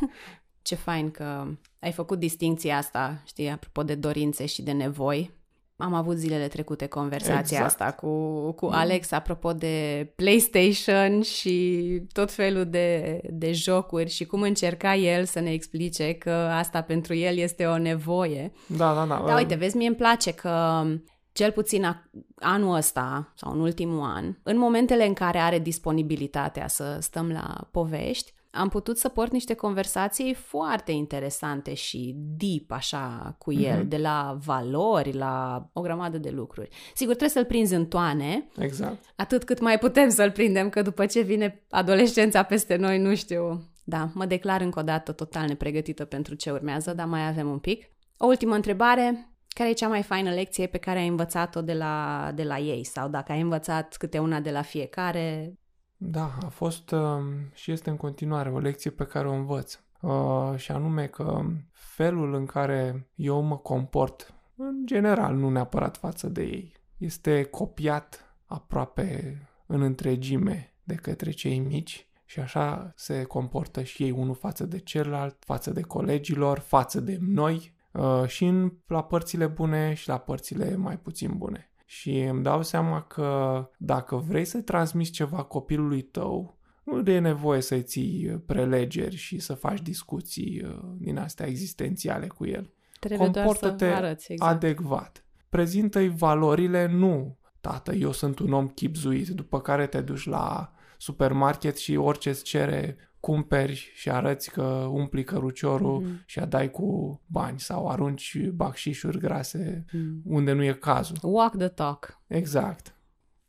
Ce 0.62 0.74
fain 0.74 1.10
că 1.10 1.46
ai 1.78 1.92
făcut 1.92 2.18
distinția 2.18 2.76
asta, 2.76 3.22
știi, 3.26 3.48
apropo 3.48 3.82
de 3.82 3.94
dorințe 3.94 4.46
și 4.46 4.62
de 4.62 4.72
nevoi. 4.72 5.39
Am 5.80 5.94
avut 5.94 6.16
zilele 6.16 6.48
trecute 6.48 6.86
conversația 6.86 7.36
exact. 7.38 7.64
asta 7.64 7.92
cu, 7.92 8.52
cu 8.52 8.66
Alex 8.66 9.12
apropo 9.12 9.52
de 9.52 10.06
PlayStation 10.16 11.22
și 11.22 11.86
tot 12.12 12.32
felul 12.32 12.64
de, 12.64 13.20
de 13.30 13.52
jocuri 13.52 14.10
și 14.10 14.24
cum 14.24 14.42
încerca 14.42 14.94
el 14.94 15.24
să 15.24 15.40
ne 15.40 15.52
explice 15.52 16.12
că 16.12 16.30
asta 16.30 16.82
pentru 16.82 17.14
el 17.14 17.36
este 17.36 17.66
o 17.66 17.78
nevoie. 17.78 18.52
Da, 18.66 18.94
da, 18.94 19.04
da. 19.06 19.24
Da, 19.26 19.36
uite, 19.36 19.54
vezi, 19.54 19.76
mie 19.76 19.86
îmi 19.86 19.96
place 19.96 20.32
că 20.32 20.84
cel 21.32 21.50
puțin 21.50 22.10
anul 22.34 22.74
ăsta 22.74 23.32
sau 23.34 23.52
în 23.52 23.60
ultimul 23.60 24.00
an, 24.02 24.36
în 24.42 24.58
momentele 24.58 25.06
în 25.06 25.12
care 25.12 25.38
are 25.38 25.58
disponibilitatea 25.58 26.68
să 26.68 26.98
stăm 27.00 27.30
la 27.30 27.68
povești, 27.70 28.32
am 28.50 28.68
putut 28.68 28.98
să 28.98 29.08
port 29.08 29.32
niște 29.32 29.54
conversații 29.54 30.34
foarte 30.34 30.92
interesante 30.92 31.74
și 31.74 32.14
deep 32.16 32.70
așa 32.70 33.34
cu 33.38 33.52
el, 33.52 33.84
mm-hmm. 33.84 33.88
de 33.88 33.96
la 33.96 34.38
valori 34.44 35.12
la 35.12 35.66
o 35.72 35.80
grămadă 35.80 36.18
de 36.18 36.30
lucruri. 36.30 36.68
Sigur, 36.94 37.14
trebuie 37.14 37.36
să-l 37.36 37.44
prinzi 37.44 37.74
în 37.74 37.86
toane. 37.86 38.48
Exact. 38.58 39.04
Atât 39.16 39.44
cât 39.44 39.60
mai 39.60 39.78
putem 39.78 40.08
să-l 40.08 40.30
prindem, 40.30 40.68
că 40.68 40.82
după 40.82 41.06
ce 41.06 41.20
vine 41.20 41.64
adolescența 41.70 42.42
peste 42.42 42.76
noi, 42.76 42.98
nu 42.98 43.14
știu. 43.14 43.62
Da, 43.84 44.10
mă 44.14 44.26
declar 44.26 44.60
încă 44.60 44.78
o 44.78 44.82
dată 44.82 45.12
total 45.12 45.46
nepregătită 45.46 46.04
pentru 46.04 46.34
ce 46.34 46.50
urmează, 46.50 46.94
dar 46.94 47.06
mai 47.06 47.28
avem 47.28 47.50
un 47.50 47.58
pic. 47.58 47.90
O 48.16 48.26
ultimă 48.26 48.54
întrebare. 48.54 49.24
Care 49.48 49.70
e 49.70 49.72
cea 49.72 49.88
mai 49.88 50.02
faină 50.02 50.30
lecție 50.30 50.66
pe 50.66 50.78
care 50.78 50.98
ai 50.98 51.06
învățat-o 51.06 51.62
de 51.62 51.72
la, 51.72 52.30
de 52.34 52.42
la 52.42 52.58
ei? 52.58 52.84
Sau 52.84 53.08
dacă 53.08 53.32
ai 53.32 53.40
învățat 53.40 53.96
câte 53.96 54.18
una 54.18 54.40
de 54.40 54.50
la 54.50 54.62
fiecare, 54.62 55.54
Da, 56.02 56.38
a 56.42 56.48
fost 56.48 56.90
uh, 56.90 57.18
și 57.52 57.72
este 57.72 57.90
în 57.90 57.96
continuare 57.96 58.50
o 58.50 58.58
lecție 58.58 58.90
pe 58.90 59.04
care 59.04 59.28
o 59.28 59.32
învăț. 59.32 59.78
Uh, 60.00 60.52
și 60.56 60.72
anume 60.72 61.06
că 61.06 61.42
felul 61.72 62.34
în 62.34 62.46
care 62.46 63.08
eu 63.14 63.40
mă 63.40 63.56
comport, 63.56 64.34
în 64.56 64.86
general, 64.86 65.34
nu 65.34 65.50
neapărat 65.50 65.96
față 65.96 66.28
de 66.28 66.42
ei, 66.42 66.72
este 66.96 67.42
copiat 67.42 68.34
aproape 68.46 69.38
în 69.66 69.82
întregime 69.82 70.74
de 70.82 70.94
către 70.94 71.30
cei 71.30 71.58
mici 71.58 72.08
și 72.24 72.40
așa 72.40 72.92
se 72.96 73.22
comportă 73.22 73.82
și 73.82 74.02
ei 74.02 74.10
unul 74.10 74.34
față 74.34 74.66
de 74.66 74.78
celălalt, 74.78 75.36
față 75.44 75.70
de 75.70 75.80
colegilor, 75.80 76.58
față 76.58 77.00
de 77.00 77.18
noi 77.20 77.74
uh, 77.92 78.26
și 78.26 78.44
în, 78.44 78.72
la 78.86 79.02
părțile 79.02 79.46
bune 79.46 79.94
și 79.94 80.08
la 80.08 80.18
părțile 80.18 80.76
mai 80.76 80.98
puțin 80.98 81.34
bune. 81.36 81.70
Și 81.90 82.18
îmi 82.18 82.42
dau 82.42 82.62
seama 82.62 83.02
că 83.02 83.68
dacă 83.78 84.16
vrei 84.16 84.44
să 84.44 84.60
transmiți 84.60 85.10
ceva 85.10 85.42
copilului 85.42 86.02
tău, 86.02 86.58
nu 86.84 87.10
e 87.10 87.18
nevoie 87.18 87.60
să-i 87.60 87.82
ții 87.82 88.42
prelegeri 88.46 89.16
și 89.16 89.38
să 89.38 89.54
faci 89.54 89.80
discuții 89.80 90.62
uh, 90.64 90.78
din 90.98 91.18
astea 91.18 91.46
existențiale 91.46 92.26
cu 92.26 92.46
el. 92.46 92.72
Trebuie 93.00 93.18
Comportă-te 93.18 93.84
doar 93.84 93.98
să 93.98 94.04
arăți, 94.04 94.32
exact. 94.32 94.52
adecvat. 94.52 95.24
Prezintă-i 95.48 96.08
valorile, 96.08 96.86
nu 96.86 97.38
tată, 97.60 97.92
eu 97.92 98.12
sunt 98.12 98.38
un 98.38 98.52
om 98.52 98.68
chipzuit, 98.68 99.28
după 99.28 99.60
care 99.60 99.86
te 99.86 100.00
duci 100.00 100.26
la 100.26 100.72
supermarket 100.98 101.76
și 101.76 101.96
orice 101.96 102.28
îți 102.28 102.44
cere 102.44 102.96
cumperi 103.20 103.92
și 103.94 104.10
arăți 104.10 104.50
că 104.50 104.62
umpli 104.90 105.24
căruciorul 105.24 106.02
mm-hmm. 106.02 106.24
și 106.24 106.38
adai 106.38 106.70
cu 106.70 107.20
bani 107.26 107.60
sau 107.60 107.88
arunci 107.88 108.48
bacșișuri 108.48 109.18
grase 109.18 109.84
mm. 109.92 110.22
unde 110.24 110.52
nu 110.52 110.64
e 110.64 110.72
cazul. 110.72 111.16
Walk 111.22 111.56
the 111.56 111.68
talk. 111.68 112.20
Exact. 112.26 112.94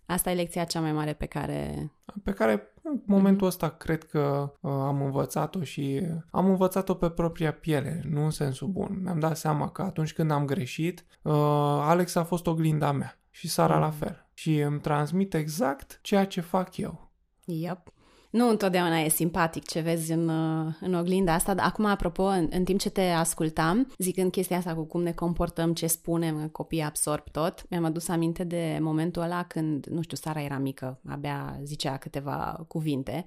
Asta 0.06 0.32
e 0.32 0.34
lecția 0.34 0.64
cea 0.64 0.80
mai 0.80 0.92
mare 0.92 1.14
pe 1.14 1.26
care... 1.26 1.92
Pe 2.24 2.32
care 2.32 2.74
în 2.84 3.02
momentul 3.06 3.48
ăsta 3.48 3.70
cred 3.70 4.04
că 4.04 4.54
uh, 4.60 4.72
am 4.72 5.02
învățat-o 5.02 5.64
și 5.64 6.08
am 6.32 6.46
învățat-o 6.46 6.94
pe 6.94 7.10
propria 7.10 7.54
piele, 7.54 8.02
nu 8.10 8.24
în 8.24 8.30
sensul 8.30 8.68
bun. 8.68 9.00
Mi-am 9.04 9.20
dat 9.20 9.38
seama 9.38 9.70
că 9.70 9.82
atunci 9.82 10.14
când 10.14 10.32
am 10.32 10.46
greșit, 10.46 11.06
uh, 11.22 11.34
Alex 11.82 12.16
a 12.16 12.24
fost 12.24 12.48
oglinda 12.48 12.92
mea 12.92 13.20
și 13.30 13.48
Sara 13.48 13.80
la 13.80 13.90
fel. 13.90 14.28
Și 14.34 14.58
îmi 14.58 14.80
transmit 14.80 15.34
exact 15.34 16.00
ceea 16.02 16.26
ce 16.26 16.42
fac 16.42 16.78
eu. 16.78 17.12
Yep. 17.46 17.94
Nu 18.32 18.50
întotdeauna 18.50 19.00
e 19.00 19.10
simpatic 19.10 19.68
ce 19.68 19.80
vezi 19.80 20.12
în, 20.12 20.28
uh, 20.28 20.74
în 20.80 20.94
oglinda 20.94 21.34
asta, 21.34 21.54
dar 21.54 21.66
acum, 21.66 21.86
apropo, 21.86 22.24
în, 22.24 22.48
în 22.52 22.64
timp 22.64 22.80
ce 22.80 22.90
te 22.90 23.02
ascultam, 23.02 23.94
zicând 23.98 24.32
chestia 24.32 24.58
asta 24.58 24.74
cu 24.74 24.84
cum 24.84 25.02
ne 25.02 25.12
comportăm, 25.12 25.74
ce 25.74 25.88
spunem, 25.88 26.48
copiii 26.48 26.82
absorb 26.82 27.24
tot, 27.32 27.66
mi-am 27.70 27.84
adus 27.84 28.08
aminte 28.08 28.44
de 28.44 28.78
momentul 28.82 29.22
ăla 29.22 29.44
când, 29.44 29.86
nu 29.86 30.02
știu, 30.02 30.18
Sara 30.18 30.42
era 30.42 30.58
mică, 30.58 31.00
abia 31.08 31.60
zicea 31.64 31.98
câteva 31.98 32.66
cuvinte 32.68 33.26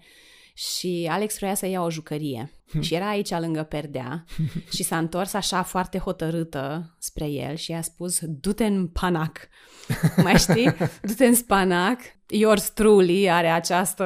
și 0.55 1.09
Alex 1.11 1.39
vrea 1.39 1.55
să 1.55 1.67
ia 1.67 1.83
o 1.83 1.91
jucărie 1.91 2.53
și 2.81 2.95
era 2.95 3.09
aici 3.09 3.31
lângă 3.31 3.63
perdea 3.63 4.25
și 4.71 4.83
s-a 4.83 4.99
întors 4.99 5.33
așa 5.33 5.63
foarte 5.63 5.99
hotărâtă 5.99 6.95
spre 6.99 7.27
el 7.27 7.55
și 7.55 7.71
i-a 7.71 7.83
spus 7.83 8.21
du-te 8.23 8.65
în 8.65 8.87
panac. 8.87 9.49
Mai 10.25 10.39
știi? 10.39 10.75
Du-te 11.03 11.27
în 11.27 11.35
spanac. 11.35 12.01
Yours 12.29 12.71
truly 12.71 13.31
are 13.31 13.47
această... 13.49 14.05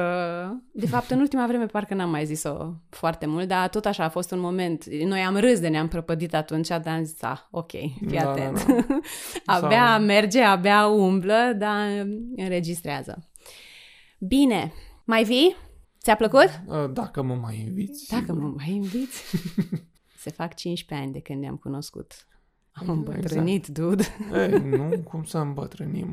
De 0.73 0.87
fapt, 0.87 1.09
în 1.09 1.19
ultima 1.19 1.47
vreme 1.47 1.65
parcă 1.65 1.93
n-am 1.93 2.09
mai 2.09 2.25
zis-o 2.25 2.73
foarte 2.89 3.25
mult, 3.25 3.47
dar 3.47 3.69
tot 3.69 3.85
așa 3.85 4.03
a 4.03 4.09
fost 4.09 4.31
un 4.31 4.39
moment. 4.39 4.85
Noi 4.85 5.19
am 5.19 5.37
râs 5.37 5.59
de 5.59 5.67
ne-am 5.67 5.87
prăpădit 5.87 6.33
atunci, 6.33 6.67
dar 6.67 6.87
am 6.87 7.03
zis, 7.03 7.21
ah, 7.21 7.39
ok, 7.51 7.69
fii 7.71 7.97
Da, 8.13 8.29
atent. 8.29 8.65
da, 8.65 8.73
da. 8.73 8.99
abia 9.55 9.87
Sau- 9.95 10.01
merge, 10.05 10.41
abia 10.41 10.87
umblă, 10.87 11.53
dar 11.57 12.05
înregistrează. 12.35 13.29
Bine, 14.19 14.73
mai 15.05 15.23
vii? 15.23 15.55
Ți-a 16.01 16.15
plăcut? 16.15 16.61
Uh, 16.67 16.89
Dacă 16.93 17.21
mă 17.21 17.35
mai 17.35 17.59
inviți. 17.67 18.09
Dacă 18.09 18.23
sigur. 18.25 18.41
mă 18.41 18.53
mai 18.57 18.71
inviți. 18.71 19.23
Se 20.23 20.29
fac 20.29 20.53
15 20.55 21.05
ani 21.07 21.13
de 21.13 21.19
când 21.21 21.39
ne-am 21.41 21.55
cunoscut. 21.55 22.11
Am 22.71 22.81
Exact. 22.89 22.97
îmbătrânit, 23.07 23.67
dude. 23.67 24.03
Ei, 24.33 24.49
nu, 24.69 24.99
cum 25.03 25.23
să 25.23 25.37
îmbătrânim? 25.37 26.07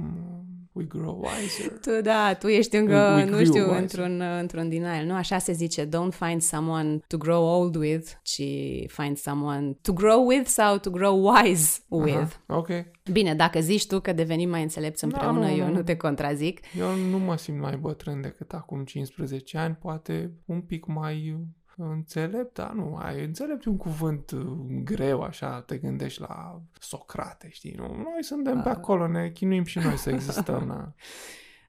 We 0.76 0.85
grow 0.85 1.23
wiser. 1.25 1.78
Tu, 1.78 1.90
da, 2.02 2.35
tu 2.35 2.47
ești 2.47 2.76
încă, 2.76 2.92
We- 2.95 3.14
we 3.14 3.25
nu 3.25 3.30
grew 3.30 3.45
știu, 3.45 3.62
wiser. 3.62 3.80
într-un, 3.80 4.21
într-un 4.40 4.68
denial. 4.68 5.04
Nu, 5.04 5.14
așa 5.14 5.38
se 5.38 5.52
zice, 5.52 5.87
don't 5.88 6.12
find 6.26 6.40
someone 6.42 6.99
to 7.06 7.16
grow 7.16 7.45
old 7.45 7.75
with, 7.76 8.11
ci 8.23 8.42
find 8.87 9.16
someone 9.16 9.76
to 9.83 9.92
grow 9.92 10.26
with 10.26 10.47
sau 10.47 10.78
to 10.78 10.90
grow 10.90 11.30
wise 11.35 11.78
with. 11.88 12.14
Aha, 12.16 12.56
ok. 12.59 12.68
Bine, 13.12 13.35
dacă 13.35 13.61
zici 13.61 13.86
tu 13.86 14.00
că 14.00 14.12
devenim 14.12 14.49
mai 14.49 14.62
înțelepți 14.62 15.04
împreună, 15.04 15.41
Da, 15.41 15.47
nu, 15.47 15.56
eu 15.56 15.67
nu. 15.67 15.73
nu 15.73 15.82
te 15.82 15.97
contrazic. 15.97 16.60
Eu 16.78 16.95
nu 17.10 17.19
mă 17.19 17.36
simt 17.36 17.60
mai 17.60 17.76
bătrân 17.76 18.21
decât 18.21 18.52
acum 18.52 18.84
15 18.84 19.58
ani, 19.58 19.75
poate 19.75 20.30
un 20.45 20.60
pic 20.60 20.86
mai 20.86 21.36
înțelept, 21.76 22.54
dar 22.54 22.73
nu, 22.73 22.97
ai 22.97 23.25
înțelept 23.25 23.65
e 23.65 23.69
un 23.69 23.76
cuvânt 23.76 24.30
uh, 24.30 24.47
greu, 24.84 25.23
așa, 25.23 25.60
te 25.60 25.76
gândești 25.76 26.21
la 26.21 26.62
Socrate, 26.78 27.49
știi, 27.50 27.75
nu? 27.76 27.86
Noi 27.86 28.23
suntem 28.23 28.62
pe 28.62 28.69
acolo, 28.69 29.06
ne 29.06 29.30
chinuim 29.30 29.65
și 29.65 29.78
noi 29.78 29.97
să 29.97 30.10
existăm, 30.10 30.65
na. 30.65 30.93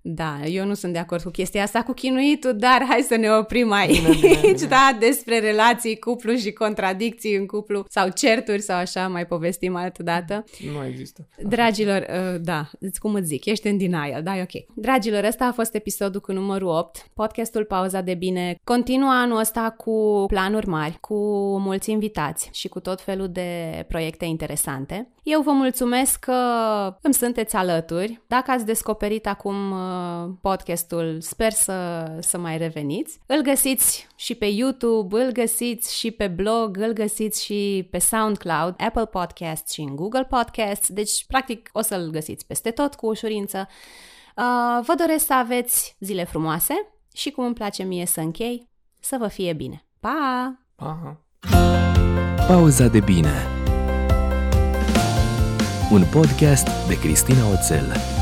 Da, 0.09 0.39
eu 0.45 0.65
nu 0.65 0.73
sunt 0.73 0.93
de 0.93 0.99
acord 0.99 1.21
cu 1.23 1.29
chestia 1.29 1.63
asta 1.63 1.83
cu 1.83 1.91
chinuitul, 1.93 2.55
dar 2.57 2.85
hai 2.89 3.01
să 3.01 3.15
ne 3.15 3.29
oprim 3.31 3.71
aici, 3.71 4.01
Bine, 4.01 4.15
bine, 4.21 4.39
bine. 4.53 4.67
da, 4.67 4.97
despre 4.99 5.39
relații, 5.39 5.99
cuplu 5.99 6.33
și 6.35 6.51
contradicții 6.51 7.35
în 7.35 7.45
cuplu 7.45 7.85
sau 7.89 8.09
certuri 8.09 8.61
sau 8.61 8.77
așa, 8.77 9.07
mai 9.07 9.25
povestim 9.25 9.75
altă 9.75 10.03
dată. 10.03 10.43
Nu 10.73 10.85
există. 10.85 11.27
Dragilor, 11.43 12.05
uh, 12.09 12.41
da, 12.41 12.69
îți 12.79 12.99
cum 12.99 13.13
îți 13.13 13.25
zic, 13.27 13.45
ești 13.45 13.67
în 13.67 13.77
denial, 13.77 14.23
da, 14.23 14.37
e 14.37 14.41
ok. 14.41 14.75
Dragilor, 14.75 15.23
ăsta 15.23 15.45
a 15.45 15.51
fost 15.51 15.75
episodul 15.75 16.21
cu 16.21 16.31
numărul 16.31 16.67
8, 16.67 17.07
podcastul 17.13 17.65
Pauza 17.65 18.01
de 18.01 18.13
Bine. 18.13 18.55
Continuă 18.63 19.09
anul 19.11 19.39
ăsta 19.39 19.73
cu 19.77 20.23
planuri 20.27 20.67
mari, 20.67 20.97
cu 21.01 21.15
mulți 21.59 21.91
invitați 21.91 22.49
și 22.53 22.67
cu 22.67 22.79
tot 22.79 23.01
felul 23.01 23.27
de 23.27 23.85
proiecte 23.87 24.25
interesante. 24.25 25.11
Eu 25.23 25.41
vă 25.41 25.51
mulțumesc 25.51 26.19
că 26.19 26.33
îmi 27.01 27.13
sunteți 27.13 27.55
alături. 27.55 28.21
Dacă 28.27 28.51
ați 28.51 28.65
descoperit 28.65 29.27
acum 29.27 29.71
uh, 29.71 29.77
podcastul, 30.41 31.17
sper 31.21 31.51
să, 31.51 32.05
să 32.19 32.37
mai 32.37 32.57
reveniți. 32.57 33.19
Îl 33.25 33.41
găsiți 33.41 34.07
și 34.15 34.35
pe 34.35 34.45
YouTube, 34.45 35.23
îl 35.23 35.31
găsiți 35.31 35.97
și 35.97 36.11
pe 36.11 36.27
blog, 36.27 36.77
îl 36.77 36.93
găsiți 36.93 37.43
și 37.43 37.87
pe 37.91 37.97
SoundCloud, 37.97 38.75
Apple 38.77 39.05
Podcasts 39.05 39.71
și 39.71 39.81
în 39.81 39.95
Google 39.95 40.25
Podcasts, 40.25 40.89
deci 40.89 41.25
practic 41.25 41.69
o 41.73 41.81
să-l 41.81 42.09
găsiți 42.09 42.45
peste 42.45 42.71
tot 42.71 42.95
cu 42.95 43.07
ușurință. 43.07 43.67
Uh, 44.37 44.85
vă 44.85 44.93
doresc 44.97 45.25
să 45.25 45.33
aveți 45.33 45.95
zile 45.99 46.23
frumoase 46.23 46.73
și 47.13 47.31
cum 47.31 47.43
îmi 47.43 47.53
place 47.53 47.83
mie 47.83 48.05
să 48.05 48.19
închei, 48.19 48.69
să 48.99 49.15
vă 49.19 49.27
fie 49.27 49.53
bine. 49.53 49.85
Pa! 49.99 50.57
Aha. 50.75 51.21
Pauza 52.47 52.87
de 52.87 52.99
bine 52.99 53.47
Un 55.91 56.03
podcast 56.11 56.87
de 56.87 56.99
Cristina 56.99 57.49
Oțel 57.49 58.16